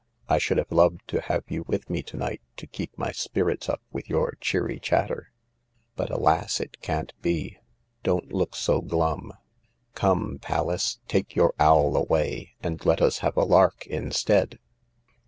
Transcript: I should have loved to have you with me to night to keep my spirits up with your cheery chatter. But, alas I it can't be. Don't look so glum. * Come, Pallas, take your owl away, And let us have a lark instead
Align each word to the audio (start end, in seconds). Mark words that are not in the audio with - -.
I 0.27 0.39
should 0.39 0.57
have 0.57 0.71
loved 0.71 1.01
to 1.09 1.21
have 1.21 1.43
you 1.47 1.63
with 1.67 1.87
me 1.87 2.01
to 2.01 2.17
night 2.17 2.41
to 2.57 2.65
keep 2.65 2.97
my 2.97 3.11
spirits 3.11 3.69
up 3.69 3.83
with 3.91 4.09
your 4.09 4.35
cheery 4.41 4.79
chatter. 4.79 5.31
But, 5.95 6.09
alas 6.09 6.59
I 6.59 6.63
it 6.63 6.81
can't 6.81 7.13
be. 7.21 7.59
Don't 8.01 8.33
look 8.33 8.55
so 8.55 8.81
glum. 8.81 9.31
* 9.63 9.93
Come, 9.93 10.39
Pallas, 10.41 10.97
take 11.07 11.35
your 11.35 11.53
owl 11.59 11.95
away, 11.95 12.55
And 12.63 12.83
let 12.83 12.99
us 12.99 13.19
have 13.19 13.37
a 13.37 13.43
lark 13.45 13.85
instead 13.85 14.57